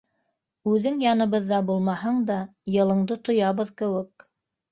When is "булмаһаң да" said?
1.67-2.37